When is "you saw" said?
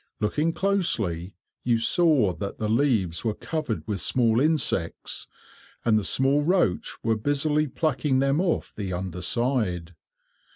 1.63-2.33